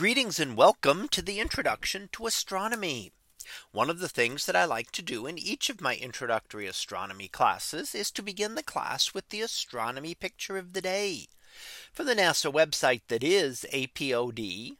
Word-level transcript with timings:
Greetings 0.00 0.40
and 0.40 0.56
welcome 0.56 1.08
to 1.08 1.20
the 1.20 1.40
introduction 1.40 2.08
to 2.12 2.26
astronomy. 2.26 3.12
One 3.70 3.90
of 3.90 3.98
the 3.98 4.08
things 4.08 4.46
that 4.46 4.56
I 4.56 4.64
like 4.64 4.90
to 4.92 5.02
do 5.02 5.26
in 5.26 5.36
each 5.36 5.68
of 5.68 5.82
my 5.82 5.94
introductory 5.94 6.66
astronomy 6.66 7.28
classes 7.28 7.94
is 7.94 8.10
to 8.12 8.22
begin 8.22 8.54
the 8.54 8.62
class 8.62 9.12
with 9.12 9.28
the 9.28 9.42
astronomy 9.42 10.14
picture 10.14 10.56
of 10.56 10.72
the 10.72 10.80
day 10.80 11.26
from 11.92 12.06
the 12.06 12.14
NASA 12.14 12.50
website 12.50 13.02
that 13.08 13.22
is 13.22 13.66
apod.nasa.gov 13.74 14.78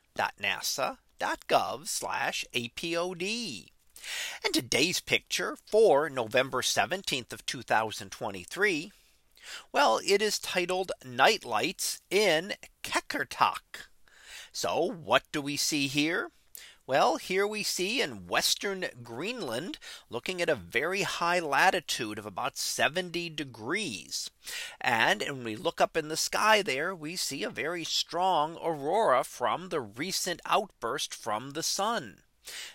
apod. 2.55 3.66
And 4.43 4.55
today's 4.55 5.00
picture 5.00 5.59
for 5.66 6.09
November 6.09 6.62
17th 6.62 7.34
of 7.34 7.45
2023. 7.45 8.93
Well, 9.71 10.00
it 10.02 10.23
is 10.23 10.39
titled 10.39 10.93
Night 11.05 11.45
Lights 11.45 12.00
in 12.11 12.55
Qeqertaq. 12.82 13.89
So 14.53 14.85
what 14.85 15.23
do 15.32 15.41
we 15.41 15.57
see 15.57 15.87
here? 15.87 16.30
Well, 16.87 17.19
here 17.19 17.47
we 17.47 17.62
see 17.62 18.02
in 18.02 18.27
western 18.27 18.87
Greenland 19.05 19.79
looking 20.09 20.43
at 20.43 20.48
a 20.48 20.57
very 20.57 21.02
high 21.02 21.38
latitude 21.38 22.19
of 22.19 22.27
about 22.27 22.59
70 22.59 23.30
degrees. 23.30 24.29
And 24.80 25.23
when 25.23 25.45
we 25.45 25.55
look 25.55 25.80
up 25.80 25.97
in 25.97 26.09
the 26.09 26.16
sky 26.16 26.62
there, 26.62 26.93
we 26.93 27.15
see 27.15 27.45
a 27.45 27.51
very 27.51 27.84
strong 27.84 28.59
aurora 28.60 29.23
from 29.23 29.69
the 29.69 29.80
recent 29.80 30.41
outburst 30.45 31.15
from 31.15 31.51
the 31.51 31.62
sun. 31.62 32.23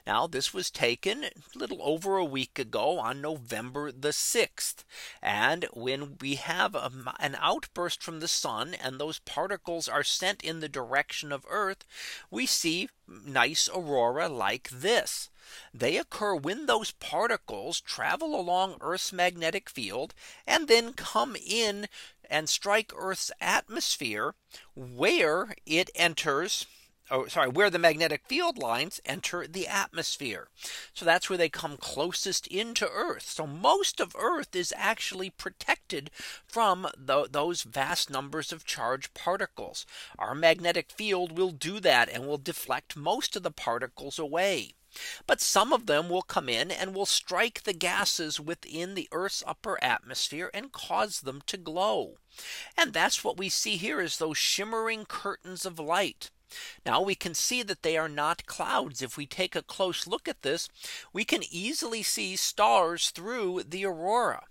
Now 0.06 0.28
this 0.28 0.54
was 0.54 0.70
taken 0.70 1.24
a 1.24 1.32
little 1.56 1.80
over 1.82 2.18
a 2.18 2.24
week 2.24 2.60
ago 2.60 3.00
on 3.00 3.22
November 3.22 3.92
the 3.92 4.10
6th. 4.10 4.84
And 5.22 5.66
when 5.74 6.18
we 6.22 6.36
have 6.36 6.76
a, 6.76 6.92
an 7.20 7.36
outburst 7.40 8.04
from 8.04 8.20
the 8.20 8.28
sun 8.28 8.76
and 8.76 9.00
those 9.00 9.20
particles 9.20 9.88
are 9.88 10.04
sent 10.04 10.44
in 10.44 10.60
the 10.60 10.70
direction 10.70 11.32
of 11.32 11.46
Earth, 11.50 11.86
we 12.30 12.46
see 12.46 12.90
nice 13.08 13.68
aurora 13.68 14.30
like 14.30 14.70
this. 14.70 15.30
They 15.74 15.98
occur 15.98 16.36
when 16.36 16.66
those 16.66 16.92
particles 16.92 17.82
travel 17.82 18.40
along 18.40 18.78
Earth's 18.82 19.14
magnetic 19.14 19.70
field 19.70 20.14
and 20.46 20.68
then 20.68 20.94
come 20.94 21.36
in 21.36 21.88
and 22.30 22.50
strike 22.50 22.92
Earth's 22.96 23.32
atmosphere 23.40 24.36
where 24.76 25.56
it 25.66 25.90
enters 25.96 26.66
oh, 27.12 27.28
sorry, 27.28 27.50
where 27.50 27.70
the 27.70 27.80
magnetic 27.80 28.24
field 28.28 28.58
lines 28.58 29.00
enter 29.06 29.48
the 29.48 29.68
atmosphere. 29.68 30.48
So 30.94 31.06
that's 31.06 31.30
where 31.30 31.38
they 31.38 31.50
come 31.50 31.78
closest 31.78 32.48
into 32.48 32.90
Earth. 32.90 33.30
So 33.30 33.46
most 33.46 34.00
of 34.00 34.16
Earth 34.18 34.56
is 34.56 34.74
actually 34.76 35.30
protected 35.30 36.10
from 36.48 36.88
the, 36.98 37.28
those 37.30 37.64
vast 37.64 38.10
numbers 38.10 38.52
of 38.52 38.66
charged 38.66 39.14
particles. 39.14 39.86
Our 40.18 40.36
magnetic 40.36 40.92
field 40.92 41.38
will 41.38 41.52
do 41.52 41.80
that 41.82 42.10
and 42.10 42.26
will 42.26 42.38
deflect 42.38 42.96
most 42.96 43.36
of 43.36 43.44
the 43.44 43.52
particles 43.52 44.18
away. 44.18 44.74
But 45.28 45.42
some 45.42 45.74
of 45.74 45.88
them 45.88 46.08
will 46.08 46.22
come 46.22 46.48
in 46.48 46.72
and 46.72 46.96
will 46.96 47.06
strike 47.06 47.64
the 47.64 47.74
gases 47.74 48.40
within 48.40 48.94
the 48.94 49.10
Earth's 49.12 49.44
upper 49.46 49.78
atmosphere 49.84 50.50
and 50.54 50.72
cause 50.72 51.22
them 51.22 51.42
to 51.48 51.58
glow. 51.58 52.18
And 52.78 52.94
that's 52.94 53.22
what 53.22 53.38
we 53.38 53.50
see 53.50 53.76
here 53.76 54.00
is 54.00 54.18
those 54.18 54.38
shimmering 54.38 55.06
curtains 55.06 55.66
of 55.66 55.80
light. 55.80 56.32
Now 56.86 57.02
we 57.02 57.16
can 57.16 57.34
see 57.34 57.64
that 57.64 57.84
they 57.84 57.98
are 57.98 58.10
not 58.10 58.46
clouds. 58.46 59.02
If 59.02 59.18
we 59.18 59.26
take 59.26 59.56
a 59.56 59.64
close 59.64 60.08
look 60.08 60.28
at 60.28 60.42
this, 60.42 60.70
we 61.12 61.26
can 61.26 61.42
easily 61.50 62.04
see 62.04 62.36
stars 62.36 63.10
through 63.10 63.64
the 63.64 63.86
aurora. 63.86 64.44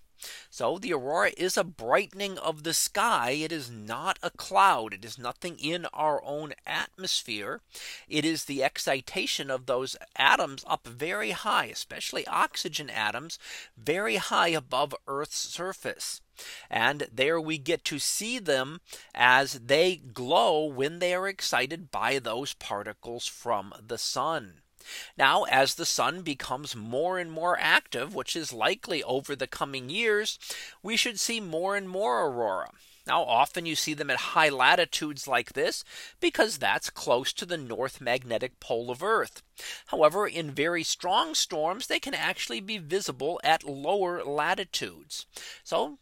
So 0.49 0.79
the 0.79 0.93
aurora 0.95 1.33
is 1.37 1.57
a 1.57 1.65
brightening 1.65 2.39
of 2.39 2.63
the 2.63 2.73
sky. 2.73 3.33
It 3.33 3.53
is 3.53 3.71
not 3.71 4.19
a 4.23 4.31
cloud. 4.31 4.95
It 4.95 5.05
is 5.05 5.19
nothing 5.19 5.59
in 5.59 5.85
our 5.93 6.25
own 6.25 6.55
atmosphere. 6.67 7.61
It 8.09 8.25
is 8.25 8.45
the 8.45 8.63
excitation 8.63 9.51
of 9.51 9.67
those 9.67 9.97
atoms 10.17 10.65
up 10.67 10.87
very 10.87 11.33
high, 11.33 11.67
especially 11.67 12.27
oxygen 12.27 12.89
atoms 12.89 13.39
very 13.77 14.17
high 14.17 14.49
above 14.49 14.95
Earth's 15.07 15.37
surface. 15.37 16.23
And 16.71 17.09
there 17.13 17.41
we 17.41 17.59
get 17.59 17.85
to 17.87 17.99
see 17.99 18.39
them 18.39 18.81
as 19.15 19.55
they 19.55 19.97
glow 19.97 20.65
when 20.65 20.99
they 20.99 21.15
are 21.15 21.29
excited 21.29 21.91
by 21.91 22.19
those 22.19 22.55
particles 22.55 23.27
from 23.27 23.75
the 23.85 23.99
sun. 23.99 24.63
Now 25.17 25.45
as 25.45 25.75
the 25.75 25.87
sun 25.87 26.23
becomes 26.23 26.77
more 26.77 27.19
and 27.19 27.33
more 27.33 27.59
active, 27.59 28.15
which 28.15 28.37
is 28.37 28.53
likely 28.53 29.03
over 29.03 29.35
the 29.35 29.47
coming 29.47 29.89
years, 29.89 30.39
we 30.83 30.97
should 30.97 31.19
see 31.19 31.41
more 31.41 31.77
and 31.77 31.89
more 31.89 32.27
aurora. 32.27 32.71
Now 33.07 33.23
often 33.23 33.67
you 33.67 33.77
see 33.77 33.95
them 33.95 34.11
at 34.11 34.17
high 34.17 34.49
latitudes 34.49 35.29
like 35.29 35.53
this 35.53 35.85
because 36.21 36.59
that's 36.59 36.91
close 36.91 37.33
to 37.35 37.47
the 37.47 37.59
north 37.59 38.01
magnetic 38.01 38.61
pole 38.61 38.91
of 38.91 39.03
Earth. 39.03 39.43
However, 39.87 40.27
in 40.27 40.51
very 40.51 40.83
strong 40.83 41.35
storms, 41.35 41.87
they 41.87 42.01
can 42.01 42.15
actually 42.15 42.61
be 42.61 42.79
visible 42.79 43.41
at 43.45 43.65
lower 43.65 44.25
latitudes. 44.25 45.27
So 45.63 45.99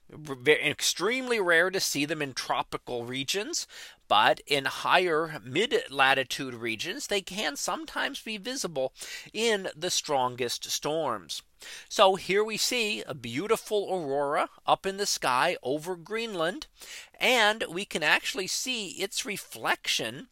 extremely 0.49 1.41
rare 1.41 1.71
to 1.71 1.81
see 1.81 2.05
them 2.05 2.23
in 2.23 2.35
tropical 2.35 3.05
regions. 3.05 3.67
But 4.09 4.41
in 4.47 4.67
higher 4.67 5.41
mid 5.43 5.85
latitude 5.89 6.55
regions, 6.55 7.07
they 7.07 7.23
can 7.23 7.57
sometimes 7.57 8.21
be 8.21 8.37
visible 8.37 8.93
in 9.33 9.71
the 9.75 9.91
strongest 9.91 10.71
storms. 10.71 11.43
So 11.89 12.17
here 12.17 12.45
we 12.45 12.57
see 12.57 13.03
a 13.03 13.15
beautiful 13.15 13.89
aurora 13.91 14.51
up 14.67 14.85
in 14.85 14.97
the 14.97 15.07
sky 15.07 15.57
over 15.63 15.97
Greenland. 15.97 16.67
And 17.19 17.65
we 17.71 17.85
can 17.85 18.03
actually 18.03 18.49
see 18.49 18.89
its 18.89 19.25
reflection 19.25 20.29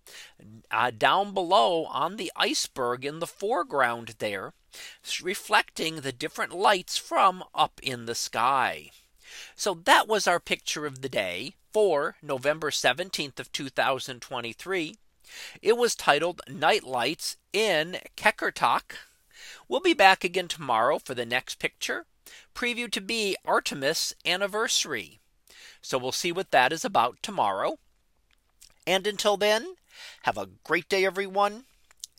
uh, 0.70 0.90
down 0.90 1.32
below 1.32 1.84
on 1.86 2.16
the 2.16 2.32
iceberg 2.36 3.04
in 3.10 3.18
the 3.18 3.26
foreground 3.26 4.14
there, 4.18 4.54
reflecting 5.22 5.96
the 5.96 6.12
different 6.12 6.52
lights 6.52 6.96
from 6.96 7.44
up 7.54 7.80
in 7.82 8.06
the 8.06 8.14
sky. 8.14 8.90
So 9.54 9.74
that 9.84 10.08
was 10.08 10.26
our 10.26 10.40
picture 10.40 10.86
of 10.86 11.02
the 11.02 11.08
day 11.08 11.54
for 11.72 12.16
November 12.22 12.70
17th 12.70 13.38
of 13.38 13.52
2023. 13.52 14.96
It 15.60 15.76
was 15.76 15.94
titled 15.94 16.40
Night 16.48 16.84
Lights 16.84 17.36
in 17.52 17.98
Qeqertaq 18.16 18.94
We'll 19.68 19.80
be 19.80 19.94
back 19.94 20.24
again 20.24 20.48
tomorrow 20.48 20.98
for 20.98 21.14
the 21.14 21.24
next 21.24 21.58
picture 21.58 22.06
preview 22.54 22.90
to 22.90 23.00
be 23.00 23.36
Artemis 23.44 24.12
anniversary. 24.26 25.20
So 25.80 25.96
we'll 25.96 26.12
see 26.12 26.32
what 26.32 26.50
that 26.50 26.72
is 26.72 26.84
about 26.84 27.22
tomorrow. 27.22 27.78
And 28.86 29.06
until 29.06 29.36
then, 29.36 29.76
have 30.22 30.36
a 30.36 30.48
great 30.64 30.88
day, 30.88 31.04
everyone. 31.04 31.64